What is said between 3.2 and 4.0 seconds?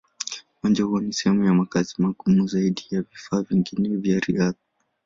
vingine